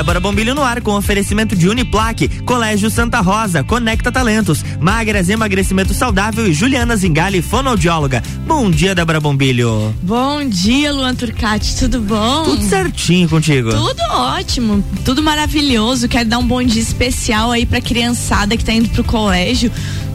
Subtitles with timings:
[0.00, 5.92] Débora Bombilho no ar com oferecimento de Uniplaque, Colégio Santa Rosa, Conecta Talentos, Magras Emagrecimento
[5.92, 8.22] Saudável e Juliana Zingali, fonoaudióloga.
[8.46, 9.94] Bom dia, Débora Bombilho.
[10.00, 12.44] Bom dia, Luan Turcati, tudo bom?
[12.44, 13.68] Tudo certinho contigo.
[13.68, 16.08] Tudo ótimo, tudo maravilhoso.
[16.08, 19.70] Quero dar um bom dia especial aí pra criançada que tá indo pro colégio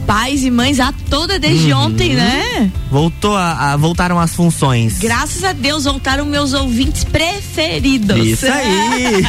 [0.06, 1.86] pais e mães a toda desde uhum.
[1.86, 2.70] ontem, né?
[2.90, 4.98] Voltou a, a, voltaram as funções.
[4.98, 8.24] Graças a Deus voltaram meus ouvintes preferidos.
[8.24, 9.24] Isso aí.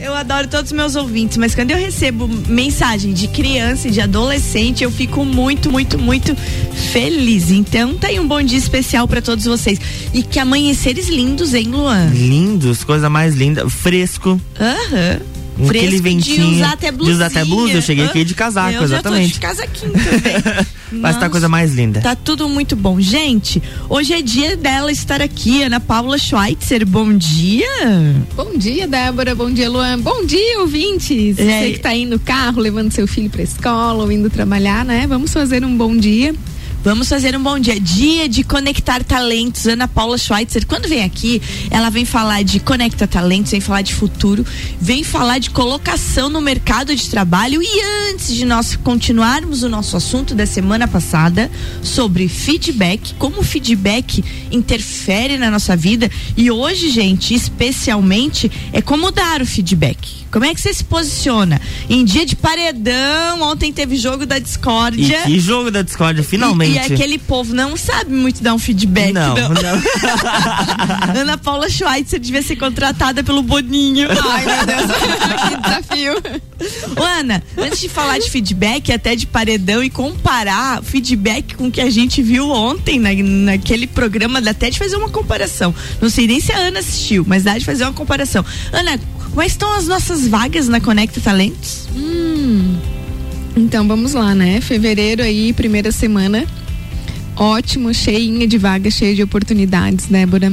[0.00, 4.00] eu adoro todos os meus ouvintes, mas quando eu recebo mensagem de criança e de
[4.00, 6.34] adolescente, eu fico muito, muito, muito
[6.92, 7.50] feliz.
[7.50, 9.78] Então tá aí um bom dia especial para todos vocês.
[10.14, 12.06] E que amanheceres lindos, hein, Luan?
[12.06, 14.40] Lindos, coisa mais linda, fresco.
[14.58, 15.20] Aham.
[15.20, 15.41] Uhum.
[15.62, 16.46] Um Fresco aquele ventinho.
[16.46, 17.10] De usar até blusa.
[17.10, 17.72] De usar até blusa.
[17.74, 19.34] Eu cheguei aqui de casaco, eu exatamente.
[19.34, 20.66] Já tô de casaquinho também.
[21.00, 22.00] Mas tá a coisa mais linda.
[22.00, 23.00] Tá tudo muito bom.
[23.00, 26.86] Gente, hoje é dia dela estar aqui, Ana Paula Schweitzer.
[26.86, 27.66] Bom dia.
[28.36, 29.34] Bom dia, Débora.
[29.34, 29.98] Bom dia, Luan.
[30.00, 31.38] Bom dia, ouvintes.
[31.38, 31.44] É.
[31.60, 35.06] Você que tá aí no carro, levando seu filho pra escola, ou indo trabalhar, né?
[35.06, 36.34] Vamos fazer um bom dia.
[36.84, 37.78] Vamos fazer um bom dia.
[37.78, 39.66] Dia de conectar talentos.
[39.66, 43.94] Ana Paula Schweitzer, quando vem aqui, ela vem falar de conecta talentos, vem falar de
[43.94, 44.44] futuro,
[44.80, 47.62] vem falar de colocação no mercado de trabalho.
[47.62, 51.48] E antes de nós continuarmos o nosso assunto da semana passada
[51.84, 56.10] sobre feedback, como o feedback interfere na nossa vida.
[56.36, 60.21] E hoje, gente, especialmente, é como dar o feedback.
[60.32, 61.60] Como é que você se posiciona?
[61.90, 65.20] Em dia de paredão, ontem teve jogo da discórdia.
[65.20, 66.72] E que jogo da discórdia, finalmente.
[66.72, 69.12] E, e aquele povo não sabe muito dar um feedback.
[69.12, 69.48] Não, não.
[69.50, 69.82] não.
[71.20, 74.08] Ana Paula Schweitzer devia ser contratada pelo Boninho.
[74.10, 74.90] Ai, meu Deus,
[75.48, 76.14] que desafio.
[76.98, 81.70] Ô, Ana, antes de falar de feedback, até de paredão e comparar feedback com o
[81.70, 85.74] que a gente viu ontem na, naquele programa, dá até de fazer uma comparação.
[86.00, 88.42] Não sei nem se a Ana assistiu, mas dá de fazer uma comparação.
[88.72, 88.98] Ana,
[89.34, 91.88] Quais estão as nossas vagas na Conecta Talentos?
[91.96, 92.76] Hum.
[93.56, 94.60] Então vamos lá, né?
[94.60, 96.46] Fevereiro aí, primeira semana.
[97.34, 100.52] Ótimo, cheinha de vagas, cheia de oportunidades, Débora.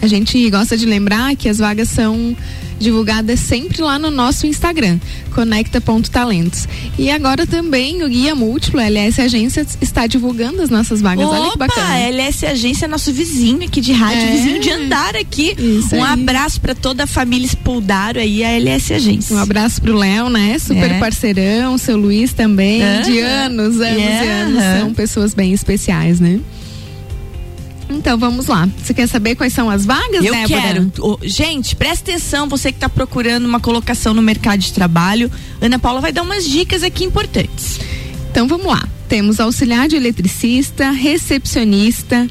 [0.00, 2.36] A gente gosta de lembrar que as vagas são
[2.78, 4.98] divulgada sempre lá no nosso Instagram,
[5.34, 6.68] conecta.talentos.
[6.98, 11.26] E agora também o Guia Múltiplo, LS Agência, está divulgando as nossas vagas.
[11.26, 11.98] Opa, Olha que bacana.
[11.98, 14.32] LS Agência é nosso vizinho aqui de rádio, é.
[14.32, 15.54] vizinho de andar aqui.
[15.58, 16.12] Isso um aí.
[16.12, 19.34] abraço para toda a família Spuldaro aí, a LS Agência.
[19.36, 20.58] Um abraço pro Léo, né?
[20.58, 20.98] Super é.
[20.98, 24.24] parceirão, seu Luiz também, de anos, anos yeah.
[24.24, 24.80] e anos.
[24.80, 26.40] São pessoas bem especiais, né?
[27.88, 28.68] Então vamos lá.
[28.82, 30.46] Você quer saber quais são as vagas, Eu Débora?
[30.60, 30.92] quero.
[31.22, 35.30] gente, presta atenção, você que está procurando uma colocação no mercado de trabalho.
[35.60, 37.78] Ana Paula vai dar umas dicas aqui importantes.
[38.30, 38.86] Então vamos lá.
[39.08, 42.26] Temos auxiliar de eletricista, recepcionista,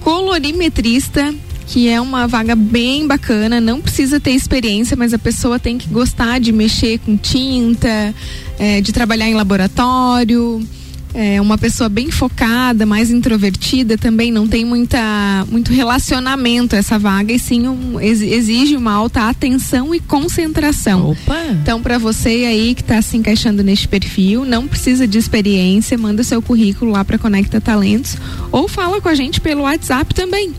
[0.00, 1.32] colorimetrista,
[1.66, 5.86] que é uma vaga bem bacana, não precisa ter experiência, mas a pessoa tem que
[5.88, 8.14] gostar de mexer com tinta,
[8.58, 10.66] é, de trabalhar em laboratório
[11.14, 17.32] é uma pessoa bem focada, mais introvertida, também não tem muita, muito relacionamento essa vaga,
[17.32, 21.10] e sim um, exige uma alta atenção e concentração.
[21.10, 21.46] Opa.
[21.62, 26.22] Então, para você aí que está se encaixando neste perfil, não precisa de experiência, manda
[26.22, 28.16] seu currículo lá para Conecta Talentos
[28.52, 30.52] ou fala com a gente pelo WhatsApp também.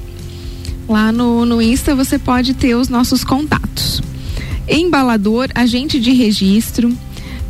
[0.87, 4.01] Lá no, no Insta você pode ter os nossos contatos.
[4.67, 6.95] Embalador, agente de registro,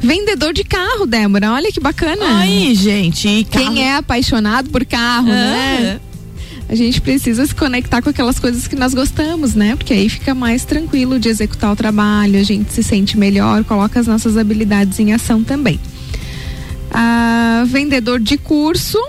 [0.01, 1.51] Vendedor de carro, Débora.
[1.51, 2.39] Olha que bacana.
[2.39, 3.45] Aí, gente.
[3.49, 3.65] Carro...
[3.65, 5.77] Quem é apaixonado por carro, né?
[5.77, 5.81] é.
[5.81, 5.99] né?
[6.69, 9.75] A gente precisa se conectar com aquelas coisas que nós gostamos, né?
[9.75, 13.99] Porque aí fica mais tranquilo de executar o trabalho, a gente se sente melhor, coloca
[13.99, 15.79] as nossas habilidades em ação também.
[16.91, 18.99] Ah, vendedor de curso,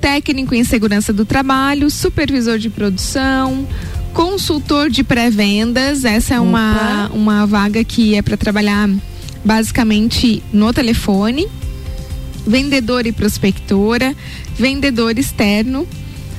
[0.00, 3.68] técnico em segurança do trabalho, supervisor de produção,
[4.12, 6.04] consultor de pré-vendas.
[6.04, 8.90] Essa é uma, uma vaga que é para trabalhar
[9.44, 11.46] basicamente no telefone,
[12.46, 14.14] vendedor e prospectora,
[14.58, 15.86] vendedor externo,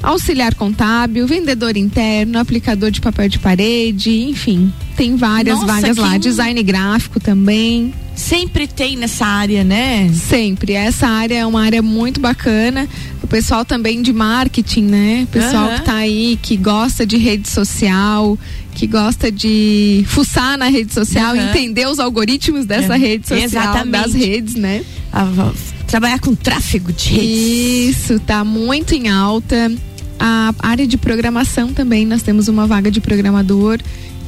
[0.05, 6.17] auxiliar contábil, vendedor interno, aplicador de papel de parede, enfim, tem várias Nossa, vagas lá,
[6.17, 7.93] design gráfico também.
[8.15, 10.09] Sempre tem nessa área, né?
[10.13, 10.71] Sempre.
[10.71, 12.87] Essa área é uma área muito bacana.
[13.21, 15.21] O pessoal também de marketing, né?
[15.23, 15.75] O pessoal uhum.
[15.75, 18.37] que tá aí, que gosta de rede social,
[18.73, 21.49] que gosta de fuçar na rede social, uhum.
[21.49, 22.99] entender os algoritmos dessa uhum.
[22.99, 23.91] rede social, Exatamente.
[23.91, 24.85] das redes, né?
[25.11, 25.51] Ah,
[25.85, 27.97] trabalhar com tráfego de redes.
[27.99, 29.71] Isso, tá muito em alta.
[30.19, 33.79] A área de programação também, nós temos uma vaga de programador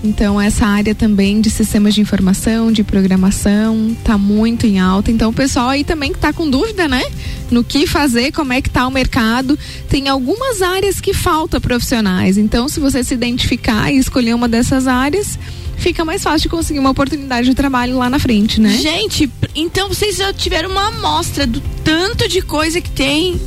[0.03, 5.11] então essa área também de sistemas de informação, de programação, está muito em alta.
[5.11, 7.03] Então o pessoal aí também que tá com dúvida, né?
[7.49, 9.57] No que fazer, como é que tá o mercado,
[9.89, 12.37] tem algumas áreas que falta profissionais.
[12.37, 15.37] Então se você se identificar e escolher uma dessas áreas,
[15.77, 18.77] fica mais fácil de conseguir uma oportunidade de trabalho lá na frente, né?
[18.77, 23.39] Gente, então vocês já tiveram uma amostra do tanto de coisa que tem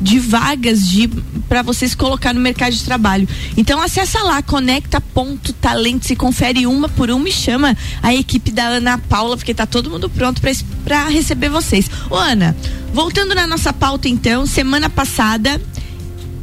[0.00, 1.08] de vagas de
[1.48, 3.28] para vocês colocar no mercado de trabalho.
[3.56, 8.98] Então acessa lá conecta.talentos e confere uma por uma e chama a equipe da Ana
[8.98, 10.40] Paula, porque tá todo mundo pronto
[10.84, 11.88] para receber vocês.
[12.10, 12.56] Ô Ana,
[12.92, 15.60] voltando na nossa pauta então, semana passada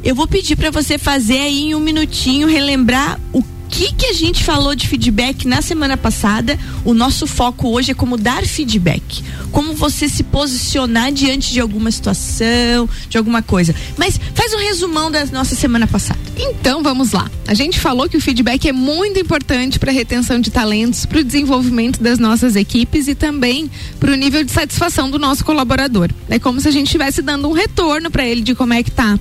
[0.03, 4.13] eu vou pedir para você fazer aí em um minutinho relembrar o que que a
[4.13, 6.59] gente falou de feedback na semana passada.
[6.83, 11.89] O nosso foco hoje é como dar feedback, como você se posicionar diante de alguma
[11.89, 13.73] situação, de alguma coisa.
[13.97, 16.19] Mas faz um resumão da nossa semana passada.
[16.38, 17.31] Então vamos lá.
[17.47, 21.19] A gente falou que o feedback é muito importante para a retenção de talentos, para
[21.19, 26.09] o desenvolvimento das nossas equipes e também para o nível de satisfação do nosso colaborador.
[26.29, 28.91] É como se a gente estivesse dando um retorno para ele de como é que
[28.91, 29.17] tá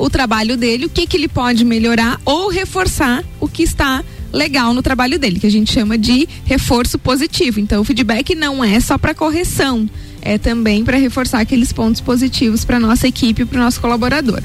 [0.00, 3.22] o trabalho dele, o que que ele pode melhorar ou reforçar
[3.60, 4.02] que está
[4.32, 7.60] legal no trabalho dele, que a gente chama de reforço positivo.
[7.60, 9.86] Então, o feedback não é só para correção,
[10.22, 14.42] é também para reforçar aqueles pontos positivos para nossa equipe, para o nosso colaborador.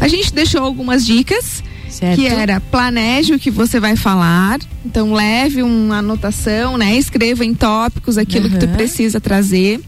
[0.00, 1.62] A gente deixou algumas dicas.
[1.90, 2.16] Certo.
[2.16, 4.58] Que era planeje o que você vai falar.
[4.84, 6.96] Então leve uma anotação, né?
[6.96, 8.52] Escreva em tópicos aquilo uhum.
[8.52, 9.80] que tu precisa trazer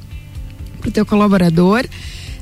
[0.81, 1.85] para o teu colaborador.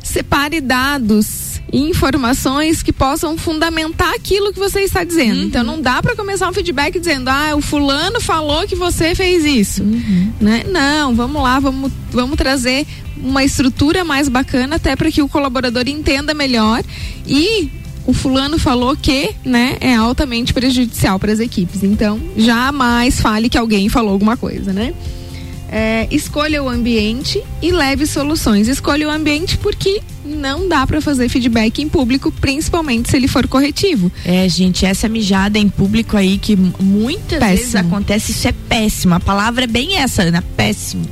[0.03, 5.41] Separe dados informações que possam fundamentar aquilo que você está dizendo.
[5.41, 5.47] Uhum.
[5.47, 9.45] Então não dá para começar um feedback dizendo: "Ah, o fulano falou que você fez
[9.45, 9.83] isso".
[9.83, 10.33] Uhum.
[10.41, 10.65] Né?
[10.69, 12.87] Não, vamos lá, vamos vamos trazer
[13.17, 16.83] uma estrutura mais bacana até para que o colaborador entenda melhor
[17.27, 17.71] e
[18.07, 21.83] o fulano falou que, né, é altamente prejudicial para as equipes.
[21.83, 24.95] Então, jamais fale que alguém falou alguma coisa, né?
[25.69, 28.69] É, escolha o ambiente e leve soluções.
[28.69, 33.47] Escolha o ambiente porque não dá para fazer feedback em público, principalmente se ele for
[33.47, 34.11] corretivo.
[34.25, 37.57] É, gente, essa mijada em público aí que muitas péssimo.
[37.57, 39.15] vezes acontece, isso é péssimo.
[39.15, 41.07] A palavra é bem essa, Ana, péssimo.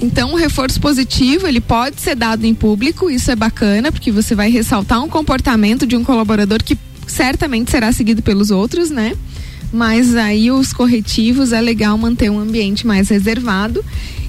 [0.00, 4.34] Então, o reforço positivo, ele pode ser dado em público, isso é bacana, porque você
[4.34, 6.76] vai ressaltar um comportamento de um colaborador que
[7.06, 9.16] certamente será seguido pelos outros, né?
[9.72, 13.84] Mas aí os corretivos é legal manter um ambiente mais reservado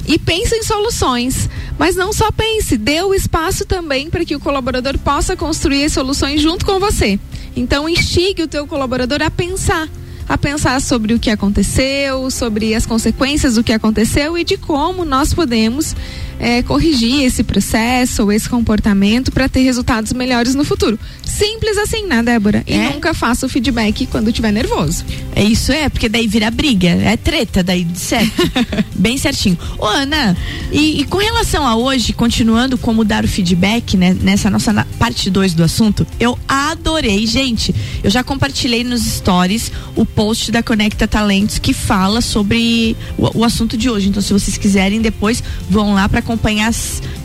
[0.07, 1.49] e pense em soluções.
[1.77, 5.93] Mas não só pense, dê o espaço também para que o colaborador possa construir as
[5.93, 7.19] soluções junto com você.
[7.55, 9.87] Então instigue o teu colaborador a pensar
[10.29, 15.05] a pensar sobre o que aconteceu, sobre as consequências do que aconteceu e de como
[15.05, 15.95] nós podemos
[16.39, 20.99] é, corrigir esse processo ou esse comportamento para ter resultados melhores no futuro.
[21.23, 22.63] Simples assim, né, Débora?
[22.65, 22.89] E é.
[22.89, 25.05] nunca faça o feedback quando estiver nervoso.
[25.35, 28.31] É isso é, porque daí vira briga, é treta, daí certo.
[28.95, 29.57] Bem certinho.
[29.77, 30.35] Ô, Ana,
[30.71, 35.29] e, e, com relação a hoje, continuando como dar o feedback, né, nessa nossa parte
[35.29, 37.73] 2 do assunto, eu adorei, gente.
[38.03, 43.43] Eu já compartilhei nos stories o post da Conecta Talentos que fala sobre o, o
[43.43, 44.09] assunto de hoje.
[44.09, 46.73] Então, se vocês quiserem, depois vão lá para acompanhar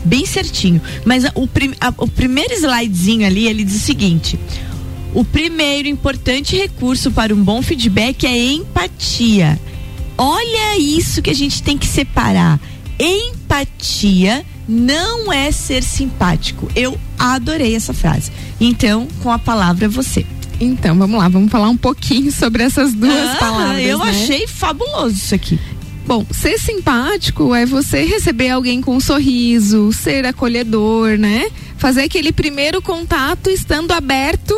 [0.05, 0.81] bem certinho.
[1.03, 4.39] Mas o, prim, a, o primeiro slidezinho ali, ele diz o seguinte:
[5.13, 9.59] o primeiro importante recurso para um bom feedback é empatia.
[10.17, 12.59] Olha isso que a gente tem que separar.
[12.99, 16.69] Empatia não é ser simpático.
[16.75, 18.31] Eu adorei essa frase.
[18.61, 20.25] Então, com a palavra você.
[20.61, 23.83] Então, vamos lá, vamos falar um pouquinho sobre essas duas ah, palavras.
[23.83, 24.09] Eu né?
[24.11, 25.59] achei fabuloso isso aqui.
[26.05, 31.49] Bom, ser simpático é você receber alguém com um sorriso, ser acolhedor, né?
[31.77, 34.53] Fazer aquele primeiro contato estando aberto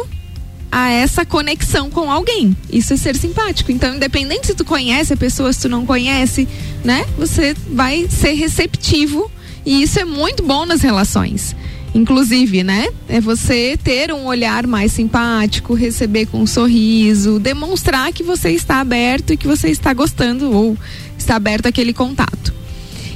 [0.72, 2.58] a essa conexão com alguém.
[2.72, 3.72] Isso é ser simpático.
[3.72, 6.48] Então, independente se tu conhece a pessoa, se tu não conhece,
[6.84, 7.06] né?
[7.18, 9.32] Você vai ser receptivo
[9.66, 11.56] e isso é muito bom nas relações.
[11.96, 12.90] Inclusive, né?
[13.08, 18.82] É você ter um olhar mais simpático, receber com um sorriso, demonstrar que você está
[18.82, 20.78] aberto e que você está gostando ou
[21.18, 22.54] está aberto aquele contato.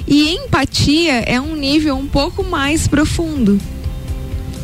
[0.07, 3.59] E empatia é um nível um pouco mais profundo.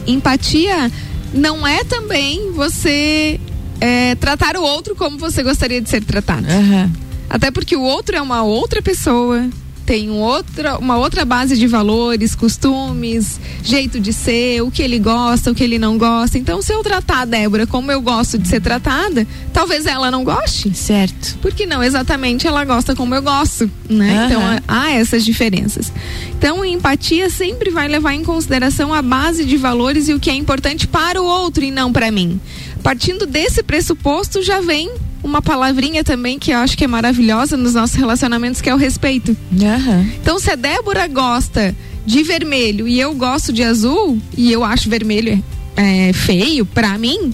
[0.07, 0.89] Empatia
[1.33, 3.37] não é também você
[3.81, 6.47] é, tratar o outro como você gostaria de ser tratado.
[6.47, 6.89] Uhum.
[7.29, 9.45] Até porque o outro é uma outra pessoa,
[9.85, 14.97] tem um outra, uma outra base de valores, costumes, jeito de ser, o que ele
[14.97, 16.37] gosta, o que ele não gosta.
[16.37, 20.23] Então, se eu tratar a Débora como eu gosto de ser tratada, talvez ela não
[20.23, 20.75] goste.
[20.75, 21.37] Certo.
[21.41, 24.19] Porque não exatamente ela gosta como eu gosto, né?
[24.19, 24.25] Uhum.
[24.25, 25.91] Então, há essas diferenças.
[26.37, 30.33] Então, empatia sempre vai levar em consideração a base de valores e o que é
[30.33, 32.39] importante para o outro e não para mim.
[32.81, 34.91] Partindo desse pressuposto, já vem
[35.25, 38.77] uma palavrinha também que eu acho que é maravilhosa nos nossos relacionamentos, que é o
[38.77, 39.35] respeito.
[39.51, 40.11] Uhum.
[40.21, 44.87] Então, se a Débora gosta de vermelho e eu gosto de azul, e eu acho
[44.87, 45.43] vermelho
[45.75, 47.33] é, feio para mim,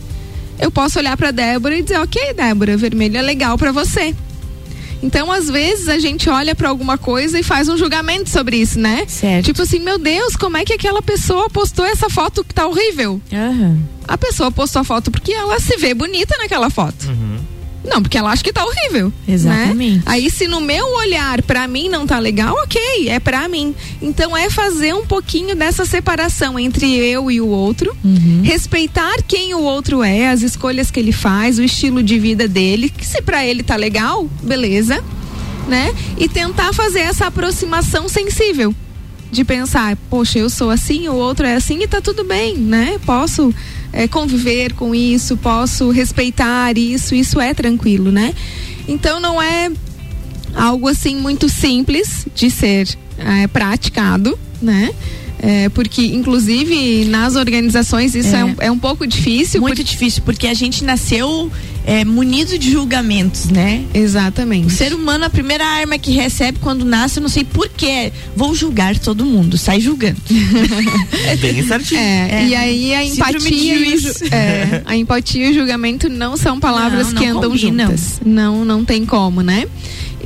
[0.58, 4.16] eu posso olhar para Débora e dizer: Ok, Débora, vermelho é legal para você.
[5.04, 8.80] Então, às vezes, a gente olha para alguma coisa e faz um julgamento sobre isso,
[8.80, 9.04] né?
[9.08, 9.46] Certo.
[9.46, 13.20] Tipo assim, meu Deus, como é que aquela pessoa postou essa foto que tá horrível?
[13.32, 13.82] Uhum.
[14.08, 17.08] A pessoa postou a foto porque ela se vê bonita naquela foto.
[17.08, 17.40] Uhum.
[17.84, 19.12] Não, porque ela acha que tá horrível.
[19.28, 19.96] Exatamente.
[19.98, 20.04] Né?
[20.06, 23.74] Aí se no meu olhar para mim não tá legal, ok, é para mim.
[24.02, 28.42] Então é fazer um pouquinho dessa separação entre eu e o outro, Uhum.
[28.44, 32.90] respeitar quem o outro é, as escolhas que ele faz, o estilo de vida dele,
[32.90, 35.04] que se para ele tá legal, beleza,
[35.68, 35.94] né?
[36.18, 38.74] E tentar fazer essa aproximação sensível.
[39.32, 43.00] De pensar, poxa, eu sou assim, o outro é assim e tá tudo bem, né?
[43.06, 43.54] Posso
[43.94, 48.34] é, conviver com isso, posso respeitar isso, isso é tranquilo, né?
[48.88, 49.72] Então não é
[50.56, 54.92] algo assim muito simples de ser é, praticado, né?
[55.44, 58.46] É, porque, inclusive, nas organizações isso é, É.
[58.46, 59.60] um, é um pouco difícil.
[59.60, 61.52] Muito difícil, porque a gente nasceu
[61.86, 63.84] é, munido de julgamentos, né?
[63.94, 64.68] Exatamente.
[64.68, 68.54] O ser humano, a primeira arma que recebe quando nasce, eu não sei porquê, vou
[68.54, 70.18] julgar todo mundo, sai julgando.
[71.26, 72.00] É bem certinho.
[72.00, 72.48] É, É.
[72.48, 76.60] e aí a empatia, e o ju- é, a empatia e o julgamento não são
[76.60, 77.86] palavras Não, que não andam combinam.
[77.88, 78.22] juntas.
[78.26, 79.66] Não, não tem como, né?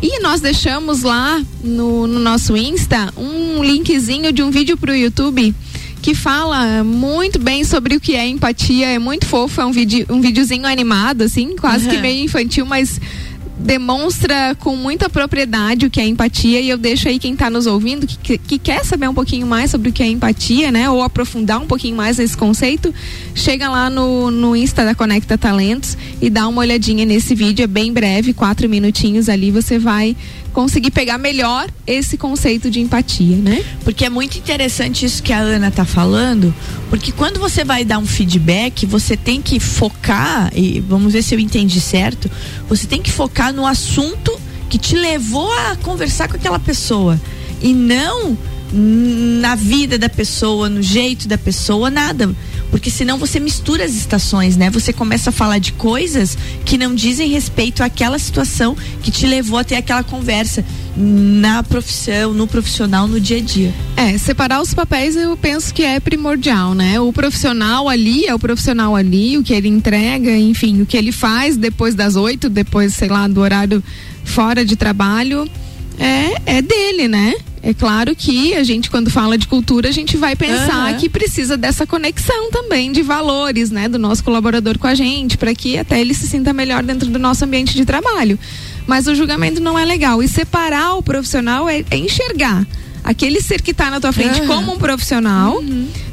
[0.02, 5.56] E nós deixamos lá no, no nosso Insta um linkzinho de um vídeo pro YouTube
[6.06, 8.86] que fala muito bem sobre o que é empatia.
[8.86, 12.02] É muito fofo, é um, vídeo, um videozinho animado, assim, quase que Uhum.
[12.04, 13.02] meio infantil, mas
[13.58, 17.66] demonstra com muita propriedade o que é empatia e eu deixo aí quem está nos
[17.66, 20.88] ouvindo que, que, que quer saber um pouquinho mais sobre o que é empatia, né?
[20.92, 22.94] Ou aprofundar um pouquinho mais esse conceito,
[23.34, 27.68] chega lá no, no Insta da Conecta Talentos e dá uma olhadinha nesse vídeo, é
[27.68, 30.16] bem breve, quatro minutinhos ali, você vai
[30.56, 33.62] conseguir pegar melhor esse conceito de empatia, né?
[33.84, 36.56] Porque é muito interessante isso que a Ana tá falando,
[36.90, 41.36] porque quando você vai dar um feedback, você tem que focar, e vamos ver se
[41.36, 42.32] eu entendi certo,
[42.70, 44.32] você tem que focar no assunto
[44.70, 47.20] que te levou a conversar com aquela pessoa.
[47.62, 48.38] E não
[48.78, 52.36] na vida da pessoa, no jeito da pessoa, nada.
[52.70, 54.70] Porque senão você mistura as estações, né?
[54.70, 59.60] Você começa a falar de coisas que não dizem respeito àquela situação que te levou
[59.60, 60.66] a ter aquela conversa
[60.98, 63.74] na profissão, no profissional, no dia a dia.
[63.96, 67.00] É, separar os papéis eu penso que é primordial, né?
[67.00, 71.14] O profissional ali é o profissional ali, o que ele entrega, enfim, o que ele
[71.14, 73.82] faz depois das oito, depois, sei lá, do horário
[74.24, 75.50] fora de trabalho,
[75.98, 77.36] é, é dele, né?
[77.66, 80.98] É claro que a gente, quando fala de cultura, a gente vai pensar Aham.
[81.00, 83.90] que precisa dessa conexão também de valores, né?
[83.90, 87.18] Do nosso colaborador com a gente, para que até ele se sinta melhor dentro do
[87.18, 88.38] nosso ambiente de trabalho.
[88.86, 90.22] Mas o julgamento não é legal.
[90.22, 92.68] E separar o profissional é, é enxergar
[93.04, 94.48] aquele ser que está na tua frente Aham.
[94.48, 95.60] como um profissional,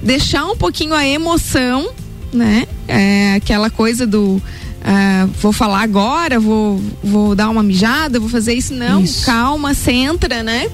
[0.03, 1.91] deixar um pouquinho a emoção,
[2.33, 2.67] né?
[2.89, 4.41] É, aquela coisa do
[4.83, 8.73] ah, vou falar agora, vou, vou dar uma mijada, vou fazer isso.
[8.73, 9.27] Não, Isso.
[9.27, 10.69] calma, centra, né?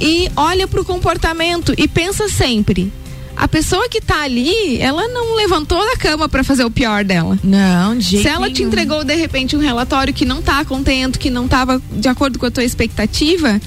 [0.00, 2.92] E olha pro comportamento e pensa sempre.
[3.36, 7.38] A pessoa que tá ali, ela não levantou da cama para fazer o pior dela.
[7.42, 11.18] Não, de jeito Se ela te entregou de repente um relatório que não tá contento,
[11.18, 13.60] que não tava de acordo com a tua expectativa,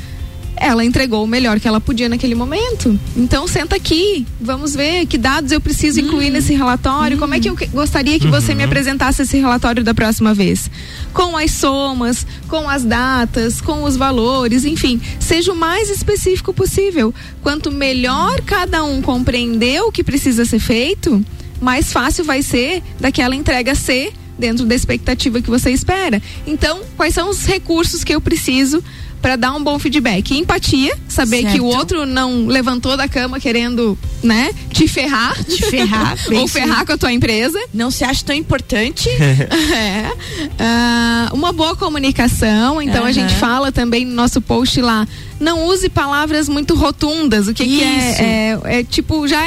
[0.57, 2.97] ela entregou o melhor que ela podia naquele momento.
[3.15, 7.49] Então senta aqui, vamos ver que dados eu preciso incluir nesse relatório, como é que
[7.49, 10.69] eu que- gostaria que você me apresentasse esse relatório da próxima vez.
[11.13, 17.13] Com as somas, com as datas, com os valores, enfim, seja o mais específico possível.
[17.41, 21.23] Quanto melhor cada um compreender o que precisa ser feito,
[21.61, 26.21] mais fácil vai ser daquela entrega ser dentro da expectativa que você espera.
[26.45, 28.83] Então, quais são os recursos que eu preciso
[29.25, 30.37] para dar um bom feedback?
[30.37, 31.53] Empatia, saber Certo.
[31.55, 36.59] que o outro não levantou da cama querendo, né, te ferrar, Te ferrar, ou sim.
[36.59, 37.59] ferrar com a tua empresa.
[37.73, 39.09] Não se acha tão importante.
[39.75, 40.11] É.
[40.59, 42.81] Ah, uma boa comunicação.
[42.81, 45.07] Então a gente fala também no nosso post lá.
[45.39, 47.47] Não use palavras muito rotundas.
[47.47, 48.79] O que, que é, é?
[48.79, 49.41] É tipo já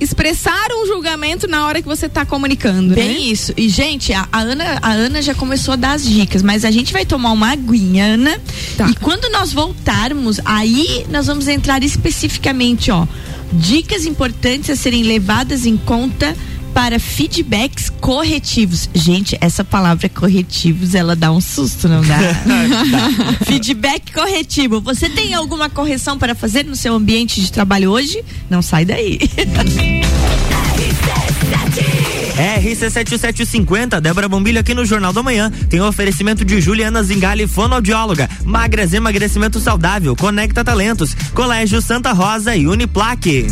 [0.00, 3.20] expressar um julgamento na hora que você está comunicando, Bem né?
[3.20, 3.52] isso.
[3.56, 6.70] E, gente, a, a Ana, a Ana já começou a dar as dicas, mas a
[6.70, 8.40] gente vai tomar uma aguinha, Ana.
[8.76, 8.88] Tá.
[8.88, 13.06] E quando nós voltarmos, aí nós vamos entrar especificamente, ó.
[13.52, 16.36] Dicas importantes a serem levadas em conta
[16.72, 18.88] para feedbacks corretivos.
[18.94, 22.18] Gente, essa palavra corretivos, ela dá um susto, não dá?
[23.44, 24.80] Feedback corretivo.
[24.80, 28.24] Você tem alguma correção para fazer no seu ambiente de trabalho hoje?
[28.48, 29.18] Não sai daí.
[32.40, 35.50] RC7750, Débora Bombilho aqui no Jornal da Manhã.
[35.68, 38.28] Tem o oferecimento de Juliana Zingali, fonoaudióloga.
[38.44, 43.46] Magras Emagrecimento Saudável, Conecta Talentos, Colégio Santa Rosa e Uniplaque.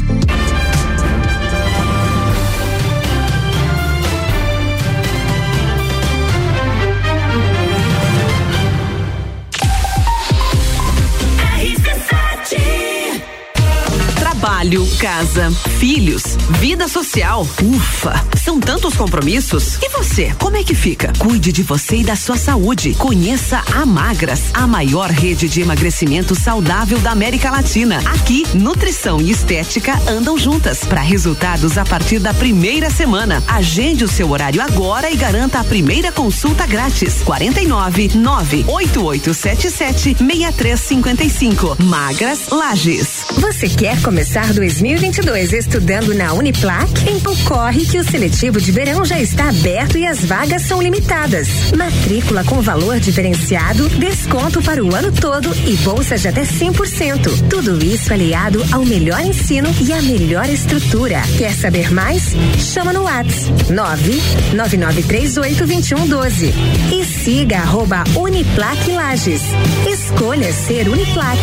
[14.68, 17.46] Trabalho, casa, filhos, vida social.
[17.62, 19.78] Ufa, são tantos compromissos.
[19.82, 21.10] E você, como é que fica?
[21.18, 22.92] Cuide de você e da sua saúde.
[22.94, 27.98] Conheça a Magras, a maior rede de emagrecimento saudável da América Latina.
[28.12, 33.42] Aqui, nutrição e estética andam juntas para resultados a partir da primeira semana.
[33.48, 37.22] Agende o seu horário agora e garanta a primeira consulta grátis.
[37.22, 41.82] 49 98877 6355.
[41.84, 43.24] Magras Lages.
[43.38, 46.90] Você quer começar 2022 estudando na Uniplac?
[47.08, 51.70] Então corre que o seletivo de verão já está aberto e as vagas são limitadas.
[51.76, 57.48] Matrícula com valor diferenciado, desconto para o ano todo e bolsa de até 100%.
[57.48, 61.22] Tudo isso aliado ao melhor ensino e à melhor estrutura.
[61.36, 62.34] Quer saber mais?
[62.58, 66.52] Chama no WhatsApp 999382112
[66.92, 69.42] e siga arroba Uniplac Lages.
[69.86, 71.38] Escolha ser Uniplac.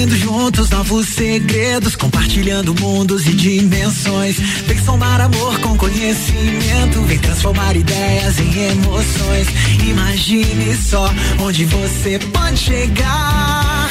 [0.00, 4.38] Descobrindo juntos novos segredos, compartilhando mundos e dimensões.
[4.66, 9.48] Vem somar amor com conhecimento, vem transformar ideias em emoções.
[9.86, 13.90] Imagine só onde você pode chegar.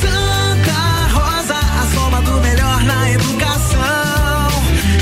[0.00, 4.48] Santa Rosa, a soma do melhor na educação.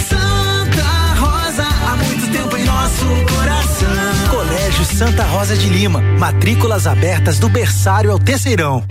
[0.09, 4.29] Santa Rosa, há muito tempo em nosso coração.
[4.29, 8.85] Colégio Santa Rosa de Lima, matrículas abertas do berçário ao terceirão.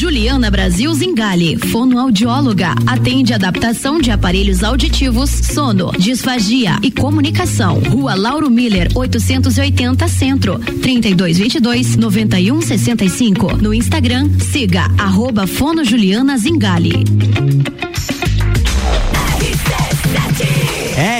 [0.00, 7.78] Juliana Brasil Zingale, fonoaudióloga, atende adaptação de aparelhos auditivos, sono, disfagia e comunicação.
[7.80, 13.58] Rua Lauro Miller, 880 Centro, 3222 9165.
[13.58, 16.38] No Instagram, siga arroba Fono Juliana.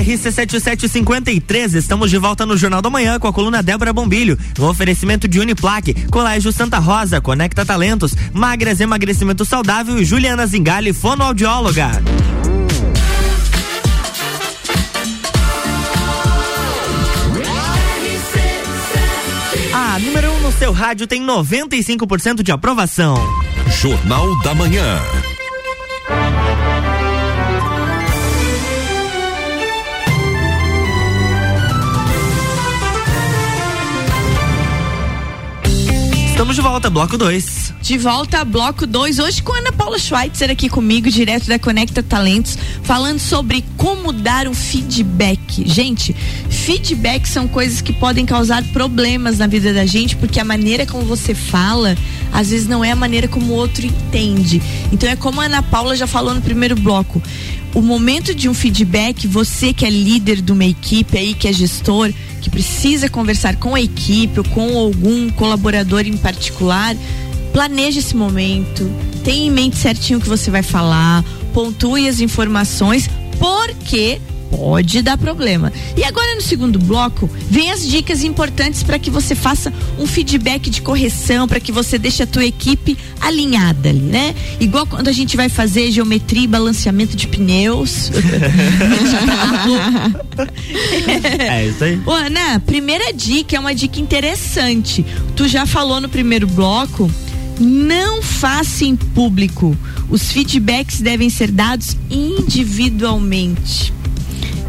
[0.01, 4.39] RC7753, estamos de volta no Jornal da Manhã com a coluna Débora Bombilho.
[4.59, 10.95] No oferecimento de Uniplaque, Colégio Santa Rosa, Conecta Talentos, Magras Emagrecimento Saudável e Juliana Zingali,
[10.95, 11.91] fonoaudióloga.
[19.75, 23.17] A número 1 um no seu rádio tem 95% de aprovação.
[23.69, 24.99] Jornal da Manhã.
[36.41, 37.75] Estamos de volta, bloco 2.
[37.83, 39.19] De volta, bloco 2.
[39.19, 44.49] Hoje com Ana Paula Schweitzer aqui comigo, direto da Conecta Talentos, falando sobre como dar
[44.49, 45.69] um feedback.
[45.69, 46.17] Gente,
[46.49, 51.05] feedback são coisas que podem causar problemas na vida da gente, porque a maneira como
[51.05, 51.95] você fala,
[52.33, 54.63] às vezes não é a maneira como o outro entende.
[54.93, 57.23] Então é como a Ana Paula já falou no primeiro bloco.
[57.75, 61.53] O momento de um feedback, você que é líder de uma equipe aí, que é
[61.53, 66.97] gestor, que precisa conversar com a equipe ou com algum colaborador em particular,
[67.53, 68.91] planeje esse momento,
[69.25, 75.17] tenha em mente certinho o que você vai falar, pontue as informações, porque pode dar
[75.17, 75.73] problema.
[75.97, 80.69] E agora no segundo bloco, vem as dicas importantes para que você faça um feedback
[80.69, 84.35] de correção, para que você deixe a tua equipe alinhada ali, né?
[84.59, 88.11] Igual quando a gente vai fazer geometria e balanceamento de pneus.
[91.39, 92.01] é isso aí.
[92.05, 95.05] Ô, Ana, primeira dica é uma dica interessante.
[95.37, 97.11] Tu já falou no primeiro bloco,
[97.61, 99.77] não faça em público.
[100.09, 104.00] Os feedbacks devem ser dados individualmente.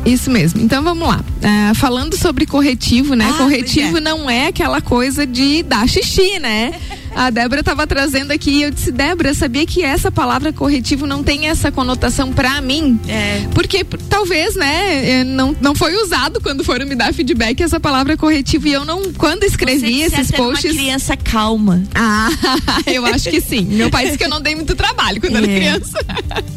[0.05, 0.61] Isso mesmo.
[0.61, 1.19] Então vamos lá.
[1.19, 3.29] Uh, falando sobre corretivo, né?
[3.33, 4.01] Ah, corretivo é.
[4.01, 6.73] não é aquela coisa de dar xixi, né?
[7.15, 11.21] A Débora estava trazendo aqui e eu disse, Débora, sabia que essa palavra corretivo não
[11.23, 12.99] tem essa conotação para mim?
[13.07, 13.45] É.
[13.53, 18.67] Porque talvez, né, não, não foi usado quando foram me dar feedback essa palavra corretivo
[18.67, 20.71] e eu não, quando escrevi Você esses era uma posts.
[20.71, 21.83] criança calma.
[21.93, 22.29] Ah,
[22.87, 23.65] eu acho que sim.
[23.65, 25.55] Meu pai disse que eu não dei muito trabalho quando era É.
[25.59, 25.99] criança.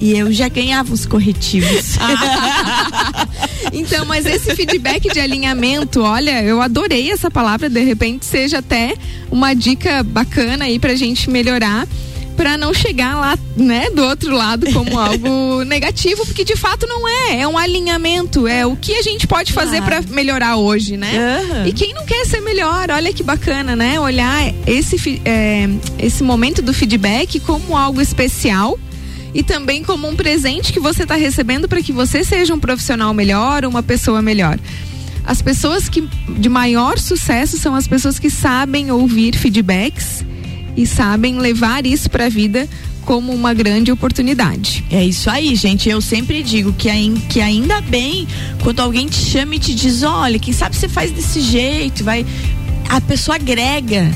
[0.01, 1.97] E eu já ganhava os corretivos.
[3.73, 8.95] Então, mas esse feedback de alinhamento, olha, eu adorei essa palavra, de repente seja até
[9.31, 11.87] uma dica bacana aí pra gente melhorar.
[12.37, 17.09] Pra não chegar lá, né, do outro lado como algo negativo, porque de fato não
[17.09, 17.43] é.
[17.43, 18.49] É um alinhamento.
[18.49, 21.13] É o que a gente pode fazer pra melhorar hoje, né?
[21.17, 21.69] Aham.
[21.69, 24.01] E quem não quer ser melhor, olha que bacana, né?
[24.01, 28.77] Olhar esse, é, esse momento do feedback como algo especial
[29.33, 33.13] e também como um presente que você está recebendo para que você seja um profissional
[33.13, 34.59] melhor, uma pessoa melhor.
[35.25, 40.25] As pessoas que de maior sucesso são as pessoas que sabem ouvir feedbacks
[40.77, 42.69] e sabem levar isso para a vida
[43.05, 44.85] como uma grande oportunidade.
[44.91, 45.89] É isso aí, gente.
[45.89, 46.89] Eu sempre digo que,
[47.29, 48.27] que ainda bem
[48.63, 52.25] quando alguém te chama e te diz: olha, quem sabe você faz desse jeito, vai.
[52.89, 54.11] A pessoa agrega.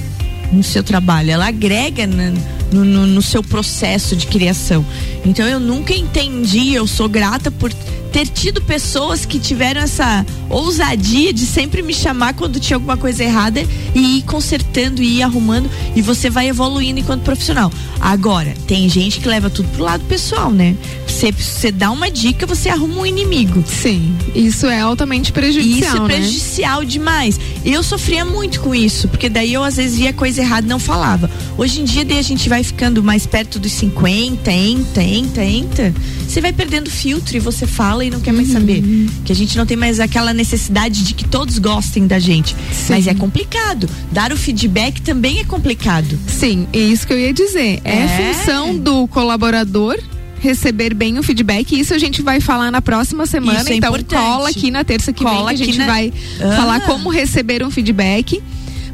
[0.53, 2.33] no seu trabalho, ela agrega na,
[2.73, 4.85] no, no, no seu processo de criação.
[5.25, 7.73] Então eu nunca entendi, eu sou grata por
[8.18, 13.22] ter tido pessoas que tiveram essa ousadia de sempre me chamar quando tinha alguma coisa
[13.22, 17.70] errada e ir consertando e ir arrumando e você vai evoluindo enquanto profissional.
[18.00, 20.76] Agora, tem gente que leva tudo pro lado pessoal, né?
[21.07, 23.62] Você, você dá uma dica, você arruma um inimigo.
[23.66, 25.94] Sim, isso é altamente prejudicial.
[25.94, 26.07] Isso é né?
[26.07, 27.40] prejudicial demais.
[27.64, 30.78] Eu sofria muito com isso, porque daí eu às vezes via coisa errada e não
[30.78, 31.31] falava.
[31.57, 35.94] Hoje em dia, daí a gente vai ficando mais perto dos 50, entra, entra, entra.
[36.28, 38.83] Você vai perdendo filtro e você fala e não quer mais saber.
[39.25, 42.55] Que a gente não tem mais aquela necessidade de que todos gostem da gente.
[42.88, 43.88] Mas é complicado.
[44.12, 46.18] Dar o feedback também é complicado.
[46.27, 47.81] Sim, é isso que eu ia dizer.
[47.85, 48.35] É, É.
[48.35, 49.99] função do colaborador
[50.40, 51.73] receber bem o feedback.
[51.79, 53.59] Isso a gente vai falar na próxima semana.
[53.68, 54.21] É então importante.
[54.23, 55.57] cola aqui na terça que Cola vem.
[55.57, 56.57] que A gente na- vai Ah.
[56.57, 58.40] falar como receber um feedback.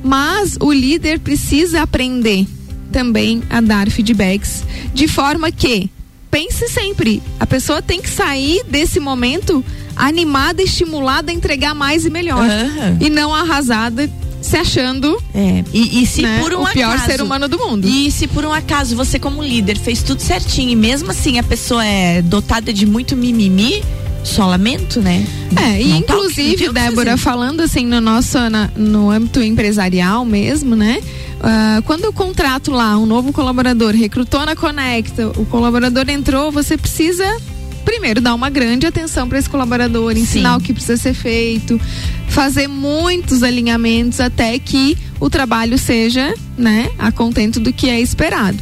[0.02, 2.46] Mas o líder precisa aprender
[2.92, 4.62] também a dar feedbacks
[4.94, 5.90] de forma que
[6.34, 12.10] pense sempre, a pessoa tem que sair desse momento animada, estimulada a entregar mais e
[12.10, 12.44] melhor.
[12.44, 12.98] Aham.
[13.00, 14.10] E não arrasada,
[14.42, 15.62] se achando É.
[15.72, 17.86] E, e se né, por um o pior acaso, ser humano do mundo.
[17.86, 21.42] E se por um acaso você, como líder, fez tudo certinho e mesmo assim a
[21.44, 23.84] pessoa é dotada de muito mimimi,
[24.24, 25.24] só lamento, né?
[25.56, 30.74] É, e tá- inclusive, o Débora, falando assim no nosso, na- no âmbito empresarial mesmo,
[30.74, 31.00] né?
[31.40, 36.76] Ah, quando eu contrato lá um novo colaborador, recrutou na Conecta, o colaborador entrou, você
[36.76, 37.24] precisa
[37.84, 40.56] primeiro dar uma grande atenção para esse colaborador, ensinar Sim.
[40.56, 41.78] o que precisa ser feito,
[42.28, 48.58] fazer muitos alinhamentos até que o trabalho seja, né, a contento do que é esperado.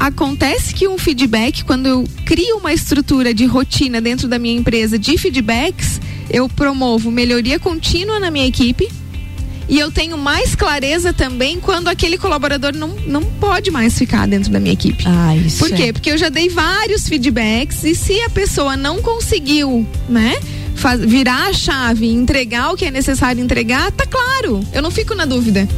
[0.00, 4.98] Acontece que um feedback, quando eu crio uma estrutura de rotina dentro da minha empresa
[4.98, 8.88] de feedbacks, eu promovo melhoria contínua na minha equipe.
[9.68, 14.50] E eu tenho mais clareza também quando aquele colaborador não, não pode mais ficar dentro
[14.50, 15.04] da minha equipe.
[15.06, 15.82] Ah, isso Por quê?
[15.84, 15.92] é.
[15.92, 20.34] Porque eu já dei vários feedbacks e se a pessoa não conseguiu, né?
[20.80, 24.64] faz- virar a chave e entregar o que é necessário entregar, tá claro.
[24.72, 25.68] Eu não fico na dúvida.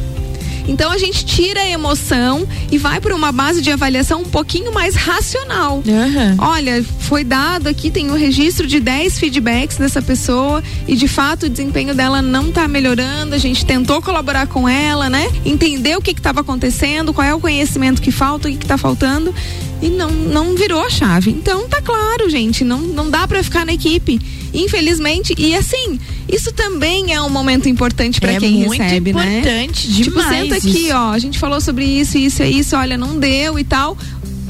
[0.67, 4.73] Então a gente tira a emoção e vai para uma base de avaliação um pouquinho
[4.73, 5.83] mais racional.
[5.87, 6.35] Aham.
[6.37, 11.45] Olha, foi dado aqui, tem o registro de 10 feedbacks dessa pessoa e de fato
[11.45, 13.35] o desempenho dela não tá melhorando.
[13.35, 15.29] A gente tentou colaborar com ela, né?
[15.45, 18.77] Entender o que estava acontecendo, qual é o conhecimento que falta, o que, que tá
[18.77, 19.33] faltando.
[19.81, 21.31] E não, não virou a chave.
[21.31, 24.19] Então tá claro, gente, não, não dá para ficar na equipe.
[24.53, 25.99] Infelizmente, e assim,
[26.31, 29.39] isso também é um momento importante para É quem recebe, né?
[29.39, 30.93] importante Tipo, demais senta aqui, isso.
[30.95, 33.97] ó, a gente falou sobre isso, isso, é isso, olha, não deu e tal.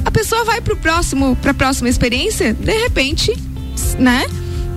[0.03, 3.33] A pessoa vai pro próximo, pra próxima experiência, de repente,
[3.97, 4.25] né?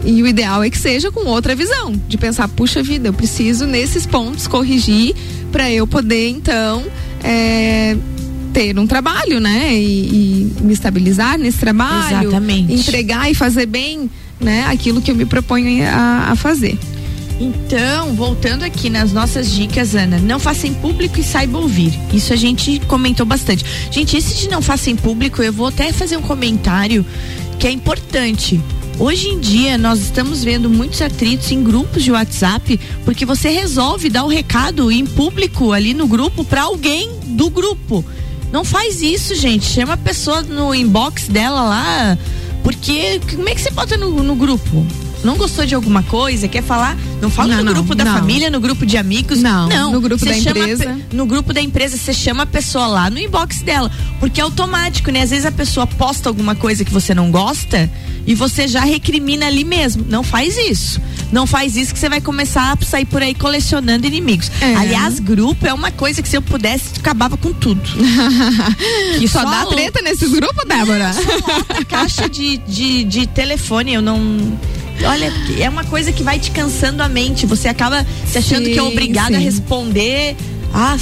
[0.05, 3.67] E o ideal é que seja com outra visão, de pensar, puxa vida, eu preciso
[3.67, 5.17] nesses pontos corrigir
[5.51, 6.85] para eu poder então
[7.25, 7.97] é,
[8.53, 9.75] ter um trabalho, né?
[9.75, 12.73] E, e me estabilizar nesse trabalho, Exatamente.
[12.73, 14.09] entregar e fazer bem,
[14.41, 14.65] né?
[14.69, 16.79] Aquilo que eu me proponho a, a fazer.
[17.39, 21.93] Então, voltando aqui nas nossas dicas, Ana, não faça em público e saiba ouvir.
[22.13, 23.65] Isso a gente comentou bastante.
[23.91, 27.05] Gente, esse de não faça em público, eu vou até fazer um comentário
[27.59, 28.59] que é importante.
[28.99, 34.09] Hoje em dia, nós estamos vendo muitos atritos em grupos de WhatsApp, porque você resolve
[34.09, 38.03] dar o recado em público ali no grupo para alguém do grupo.
[38.51, 39.67] Não faz isso, gente.
[39.67, 42.19] Chama a pessoa no inbox dela lá.
[42.67, 44.85] Porque como é que você bota no, no grupo?
[45.27, 46.97] Não gostou de alguma coisa, quer falar?
[47.21, 48.13] Não fala Não, no não, grupo da não.
[48.15, 49.43] família, no grupo de amigos.
[49.43, 49.93] Não, não.
[49.93, 50.99] no grupo Você da empresa.
[51.13, 53.91] no grupo da empresa, você chama a pessoa lá no inbox dela.
[54.21, 55.23] Porque é automático, né?
[55.23, 57.91] Às vezes a pessoa posta alguma coisa que você não gosta
[58.27, 60.05] e você já recrimina ali mesmo.
[60.09, 61.01] Não faz isso.
[61.33, 64.49] Não faz isso que você vai começar a sair por aí colecionando inimigos.
[64.61, 64.77] É.
[64.77, 67.83] Aliás, grupo é uma coisa que se eu pudesse, acabava com tudo.
[69.19, 69.75] Que Só dá louco.
[69.75, 71.11] treta nesses grupos, Débora?
[71.71, 74.57] a caixa de, de, de telefone, eu não.
[75.05, 77.47] Olha, é uma coisa que vai te cansando a mente.
[77.47, 79.45] Você acaba se achando Sim, que é obrigado a sim.
[79.45, 80.37] responder.
[80.73, 80.97] Ah,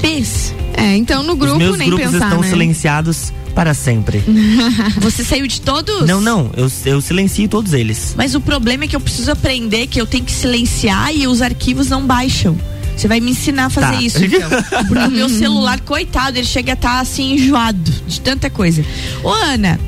[0.00, 0.54] fez.
[0.76, 2.48] É, então no Os grupo meus nem grupos pensar, estão né?
[2.48, 4.22] silenciados para sempre.
[5.00, 6.06] Você saiu de todos?
[6.08, 8.14] Não, não, eu, eu silencio todos eles.
[8.16, 11.42] Mas o problema é que eu preciso aprender que eu tenho que silenciar e os
[11.42, 12.56] arquivos não baixam.
[12.96, 14.02] Você vai me ensinar a fazer Tá.
[14.02, 14.48] isso, então.
[14.88, 18.84] Porque o meu celular, coitado, ele chega a estar assim enjoado de tanta coisa.
[19.22, 19.78] Ô, Ana,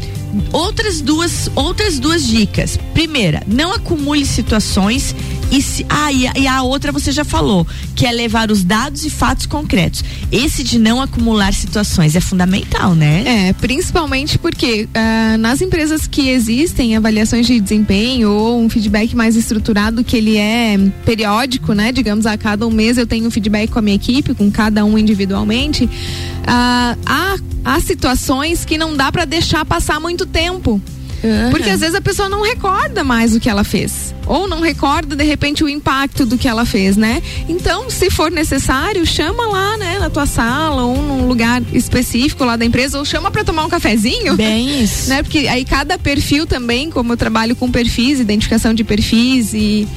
[0.52, 2.78] outras duas, outras duas dicas.
[2.92, 5.14] Primeira, não acumule situações
[5.50, 8.62] E, se, ah, e, a, e a outra você já falou, que é levar os
[8.62, 10.04] dados e fatos concretos.
[10.30, 13.48] Esse de não acumular situações é fundamental, né?
[13.48, 19.36] É, principalmente porque uh, nas empresas que existem avaliações de desempenho ou um feedback mais
[19.36, 21.90] estruturado, que ele é periódico, né?
[21.90, 24.84] Digamos, a cada um mês eu tenho um feedback com a minha equipe, com cada
[24.84, 25.84] um individualmente.
[25.84, 30.80] Uh, há, há situações que não dá para deixar passar muito tempo.
[31.22, 31.50] Uhum.
[31.50, 34.14] Porque às vezes a pessoa não recorda mais o que ela fez.
[34.26, 37.22] Ou não recorda, de repente, o impacto do que ela fez, né?
[37.48, 42.56] Então, se for necessário, chama lá, né, na tua sala ou num lugar específico lá
[42.56, 44.36] da empresa, ou chama para tomar um cafezinho.
[44.36, 45.08] Bem isso.
[45.08, 45.22] Né?
[45.22, 49.88] Porque aí cada perfil também, como eu trabalho com perfis, identificação de perfis e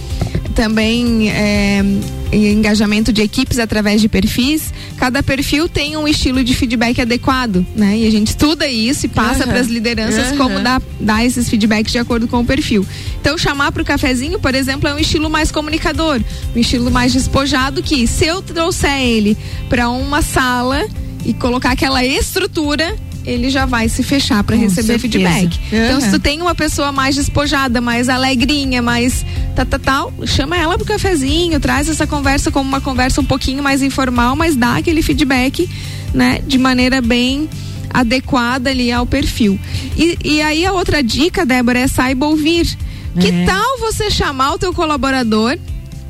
[0.54, 1.84] também é,
[2.32, 7.98] engajamento de equipes através de perfis, cada perfil tem um estilo de feedback adequado, né?
[7.98, 9.50] E a gente estuda isso e passa uhum.
[9.50, 10.38] para as lideranças uhum.
[10.38, 12.86] como dar, dar esses feedbacks de acordo com o perfil.
[13.20, 16.22] Então, chamar para o cafezinho, por exemplo, é um estilo mais comunicador,
[16.56, 19.38] um estilo mais despojado que se eu trouxer ele
[19.70, 20.86] para uma sala
[21.26, 25.30] e colocar aquela estrutura, ele já vai se fechar para receber certeza.
[25.30, 25.60] feedback.
[25.72, 25.86] Uhum.
[25.86, 30.58] Então, se tu tem uma pessoa mais despojada, mais alegrinha, mais tal, tal, tal, chama
[30.58, 34.78] ela pro cafezinho, traz essa conversa como uma conversa um pouquinho mais informal, mas dá
[34.78, 35.70] aquele feedback,
[36.14, 37.50] né, de maneira bem
[37.94, 39.60] adequada ali ao perfil.
[39.96, 42.78] E, e aí a outra dica, Débora, é saiba ouvir.
[43.16, 43.20] É.
[43.20, 45.58] Que tal você chamar o teu colaborador,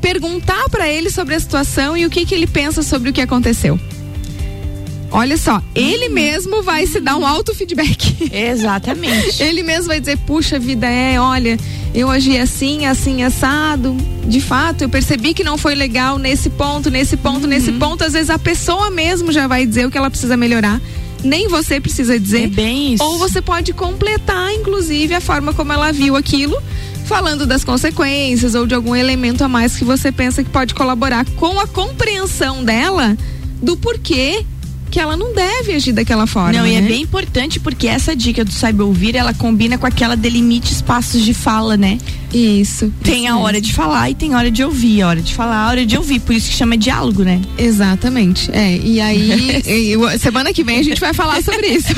[0.00, 3.20] perguntar para ele sobre a situação e o que que ele pensa sobre o que
[3.20, 3.78] aconteceu?
[5.16, 8.32] Olha só, ele mesmo vai se dar um auto feedback.
[8.32, 9.38] Exatamente.
[9.40, 11.56] ele mesmo vai dizer, puxa vida, é, olha,
[11.94, 13.96] eu agi assim, assim, assado.
[14.26, 17.46] De fato, eu percebi que não foi legal nesse ponto, nesse ponto, uhum.
[17.46, 18.02] nesse ponto.
[18.02, 20.80] Às vezes a pessoa mesmo já vai dizer o que ela precisa melhorar
[21.22, 22.42] nem você precisa dizer.
[22.42, 23.02] É bem isso.
[23.02, 26.62] Ou você pode completar, inclusive, a forma como ela viu aquilo,
[27.06, 31.24] falando das consequências ou de algum elemento a mais que você pensa que pode colaborar
[31.36, 33.16] com a compreensão dela
[33.62, 34.44] do porquê
[34.94, 36.52] que ela não deve agir daquela forma.
[36.52, 36.70] Não, né?
[36.70, 36.86] e é né?
[36.86, 41.34] bem importante porque essa dica do saiba ouvir, ela combina com aquela delimite espaços de
[41.34, 41.98] fala, né?
[42.32, 42.92] Isso.
[43.02, 45.02] Tem isso a hora de falar e tem a hora de ouvir.
[45.02, 46.20] A hora de falar, a hora de ouvir.
[46.20, 47.40] Por isso que chama diálogo, né?
[47.58, 48.50] Exatamente.
[48.52, 48.76] É.
[48.76, 51.94] E aí, e, semana que vem a gente vai falar sobre isso.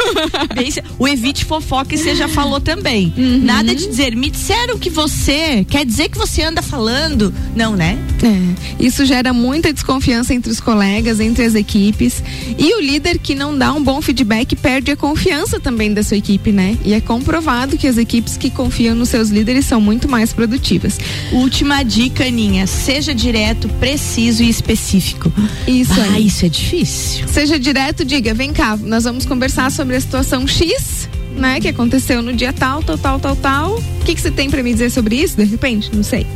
[0.99, 3.13] o evite fofoca você já falou também.
[3.17, 3.41] Uhum.
[3.43, 7.33] Nada de dizer, me disseram que você quer dizer que você anda falando.
[7.55, 7.99] Não, né?
[8.23, 8.83] É.
[8.85, 12.23] Isso gera muita desconfiança entre os colegas, entre as equipes.
[12.59, 16.17] E o líder que não dá um bom feedback perde a confiança também da sua
[16.17, 16.77] equipe, né?
[16.85, 20.99] E é comprovado que as equipes que confiam nos seus líderes são muito mais produtivas.
[21.33, 25.33] Última dica, Aninha, seja direto, preciso e específico.
[25.67, 26.27] Isso ah, aí.
[26.27, 27.27] isso é difícil.
[27.29, 32.23] Seja direto, diga, vem cá, nós vamos conversar sobre a situação X né, que aconteceu
[32.23, 33.77] no dia tal, tal, tal, tal, tal.
[33.77, 35.95] O que, que você tem para me dizer sobre isso, de repente?
[35.95, 36.27] Não sei.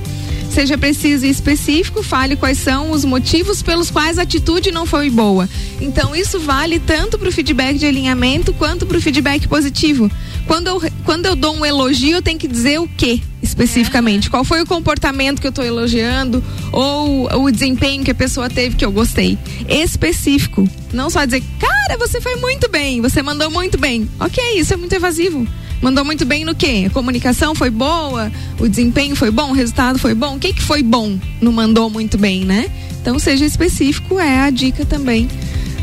[0.51, 5.09] Seja preciso e específico, fale quais são os motivos pelos quais a atitude não foi
[5.09, 5.49] boa.
[5.81, 10.11] Então, isso vale tanto para o feedback de alinhamento quanto para o feedback positivo.
[10.47, 14.29] Quando eu, quando eu dou um elogio, eu tenho que dizer o que especificamente?
[14.29, 18.77] Qual foi o comportamento que eu estou elogiando ou o desempenho que a pessoa teve
[18.77, 19.39] que eu gostei?
[19.69, 20.69] Específico.
[20.93, 24.09] Não só dizer, cara, você foi muito bem, você mandou muito bem.
[24.19, 25.47] Ok, isso é muito evasivo.
[25.81, 26.85] Mandou muito bem no quê?
[26.87, 30.37] A comunicação foi boa, o desempenho foi bom, o resultado foi bom.
[30.37, 31.19] O que, que foi bom?
[31.41, 32.71] Não mandou muito bem, né?
[33.01, 35.29] Então seja específico, é a dica também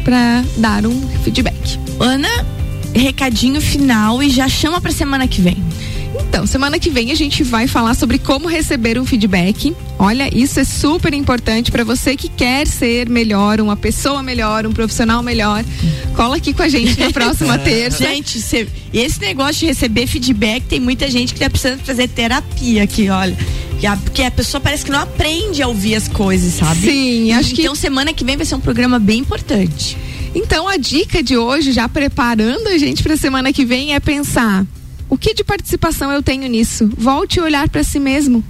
[0.03, 1.79] para dar um feedback.
[1.99, 2.29] Ana,
[2.93, 5.66] recadinho final e já chama para semana que vem.
[6.27, 9.73] Então, semana que vem a gente vai falar sobre como receber um feedback.
[9.97, 14.73] Olha, isso é super importante para você que quer ser melhor, uma pessoa melhor, um
[14.73, 15.63] profissional melhor.
[16.15, 18.03] Cola aqui com a gente na próxima terça.
[18.03, 22.83] Gente, cê, esse negócio de receber feedback, tem muita gente que tá precisando fazer terapia
[22.83, 23.35] aqui, olha.
[24.03, 26.81] Porque a pessoa parece que não aprende a ouvir as coisas, sabe?
[26.81, 27.61] Sim, acho então, que.
[27.61, 29.97] Então, semana que vem vai ser um programa bem importante.
[30.35, 34.65] Então, a dica de hoje, já preparando a gente para semana que vem, é pensar:
[35.09, 36.89] o que de participação eu tenho nisso?
[36.97, 38.43] Volte a olhar para si mesmo.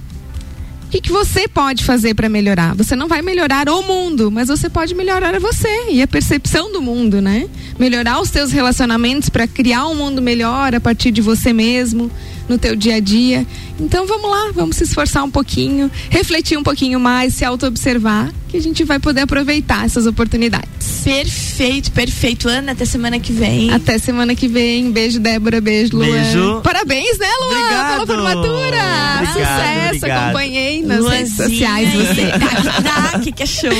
[0.88, 2.74] O que, que você pode fazer para melhorar?
[2.74, 6.80] Você não vai melhorar o mundo, mas você pode melhorar você e a percepção do
[6.80, 7.46] mundo, né?
[7.78, 12.10] Melhorar os seus relacionamentos para criar um mundo melhor a partir de você mesmo,
[12.48, 13.46] no teu dia a dia.
[13.80, 18.56] Então vamos lá, vamos se esforçar um pouquinho, refletir um pouquinho mais, se auto-observar, que
[18.56, 20.68] a gente vai poder aproveitar essas oportunidades.
[21.04, 22.48] Perfeito, perfeito.
[22.48, 23.70] Ana, até semana que vem.
[23.72, 24.90] Até semana que vem.
[24.90, 25.60] Beijo, Débora.
[25.60, 26.06] Beijo, Luan.
[26.10, 26.60] Beijo.
[26.62, 27.50] Parabéns, né, Luan?
[27.50, 28.06] Obrigado.
[28.06, 28.58] Pela formatura.
[28.58, 29.96] Obrigado, Sucesso.
[29.96, 30.22] Obrigado.
[30.24, 33.18] Acompanhei nas Luanzinha, redes sociais você.
[33.22, 33.70] Que que achou?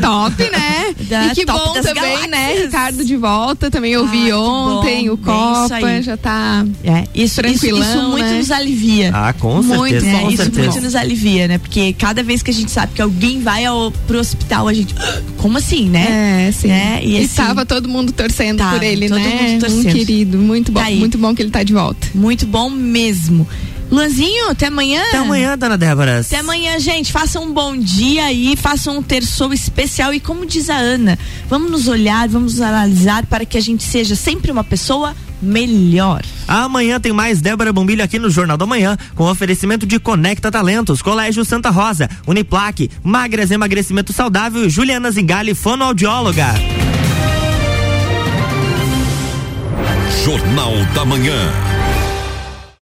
[0.00, 0.94] Top, né?
[1.08, 2.30] Da e que top bom das também, galáxias.
[2.30, 2.62] né?
[2.64, 3.70] Ricardo de volta.
[3.70, 5.12] Também ouvi Ah, ontem bom.
[5.12, 6.02] o isso Copa.
[6.02, 8.38] Já tá É, isso, isso, Tranquilão, isso muito né?
[8.38, 9.10] nos alivia.
[9.14, 10.06] Ah, Ah, com muito, certeza.
[10.06, 10.20] né?
[10.22, 10.68] com Isso certeza.
[10.70, 11.58] muito nos alivia, né?
[11.58, 14.94] Porque cada vez que a gente sabe que alguém vai ao, pro hospital, a gente.
[14.98, 16.46] "Ah, Como assim, né?
[16.48, 16.68] É, sim.
[16.68, 17.00] Né?
[17.04, 19.28] E, assim, tava todo mundo torcendo Tava, por ele, todo né?
[19.52, 19.88] mundo torcendo.
[19.88, 22.08] Um querido, muito bom, Tá muito bom que ele tá de volta.
[22.14, 23.46] Muito bom mesmo.
[23.90, 25.02] Luanzinho, até amanhã.
[25.08, 26.20] Até amanhã, dona Débora.
[26.20, 27.10] Até amanhã, gente.
[27.10, 30.12] Façam um bom dia aí, façam um terçou especial.
[30.12, 33.82] E como diz a Ana, vamos nos olhar, vamos nos analisar para que a gente
[33.82, 36.22] seja sempre uma pessoa melhor.
[36.46, 41.00] Amanhã tem mais Débora Bombilho aqui no Jornal da Manhã, com oferecimento de Conecta Talentos,
[41.00, 46.54] Colégio Santa Rosa, Uniplaque, Magras Emagrecimento Saudável e Juliana Zingali, fonoaudióloga.
[50.24, 51.77] Jornal da Manhã.